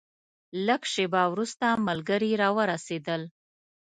لږه 0.67 0.87
شېبه 0.93 1.23
وروسته 1.33 1.65
ملګري 1.87 2.31
راورسېدل. 2.41 3.21